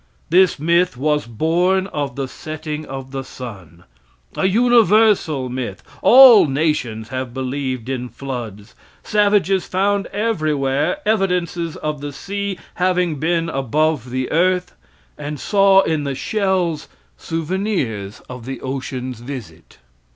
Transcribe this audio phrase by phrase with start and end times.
[0.31, 3.83] This myth was born of the setting of the sun.
[4.35, 8.73] A universal myth, all nations have believed in floods.
[9.03, 14.75] Savages found everywhere evidences of the sea having been above the earth,
[15.19, 19.77] and saw in the shells souvenirs of the ocean's visit.